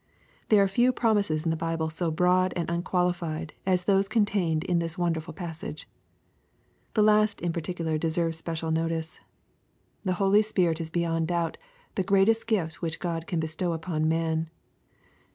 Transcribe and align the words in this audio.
''There 0.49 0.63
are 0.63 0.67
few 0.67 0.91
promises 0.91 1.43
in 1.43 1.51
the 1.51 1.55
Bible 1.55 1.91
so 1.91 2.09
broad 2.09 2.53
and 2.55 2.67
unqualified 2.71 3.53
as 3.67 3.83
those 3.83 4.07
contained 4.07 4.63
in 4.63 4.79
this 4.79 4.97
wonderful 4.97 5.31
passage. 5.31 5.87
The 6.95 7.03
last 7.03 7.39
in 7.39 7.53
particular 7.53 7.99
deserves 7.99 8.35
especial 8.37 8.71
notice. 8.71 9.19
The 10.03 10.13
Holy 10.13 10.41
Spirit 10.41 10.81
is 10.81 10.89
beyond 10.89 11.27
doubt 11.27 11.57
the 11.93 12.01
greatest 12.01 12.47
gift 12.47 12.81
which 12.81 12.99
Grod 12.99 13.27
can 13.27 13.39
bestow 13.39 13.73
upon 13.73 14.09
man. 14.09 14.49